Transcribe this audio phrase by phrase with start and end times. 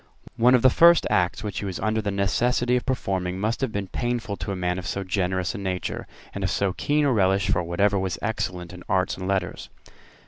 [0.35, 3.71] One of the first acts which he was under the necessity of performing must have
[3.71, 7.11] been painful to a man of so generous a nature, and of so keen a
[7.13, 9.69] relish for whatever was excellent in arts and letters.